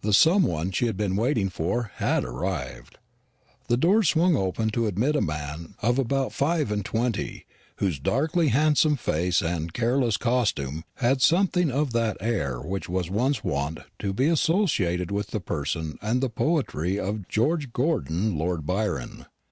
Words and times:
The 0.00 0.12
some 0.12 0.42
one 0.42 0.72
she 0.72 0.86
had 0.86 0.96
been 0.96 1.14
watching 1.14 1.48
for 1.50 1.92
had 1.98 2.24
arrived. 2.24 2.98
The 3.68 3.76
doors 3.76 4.08
swung 4.08 4.34
open 4.34 4.70
to 4.70 4.88
admit 4.88 5.14
a 5.14 5.20
man 5.20 5.76
of 5.80 6.00
about 6.00 6.32
five 6.32 6.72
and 6.72 6.84
twenty, 6.84 7.46
whose 7.76 8.00
darkly 8.00 8.48
handsome 8.48 8.96
face 8.96 9.40
and 9.40 9.72
careless 9.72 10.16
costume 10.16 10.82
had 10.96 11.22
something 11.22 11.70
of 11.70 11.92
that 11.92 12.16
air 12.20 12.60
which 12.60 12.88
was 12.88 13.08
once 13.08 13.44
wont 13.44 13.78
to 14.00 14.12
be 14.12 14.26
associated 14.26 15.12
with 15.12 15.28
the 15.28 15.38
person 15.38 15.96
and 16.02 16.20
the 16.22 16.28
poetry 16.28 16.98
of 16.98 17.28
George 17.28 17.72
Gordon 17.72 18.36
Lord 18.36 18.66
Byron. 18.66 19.26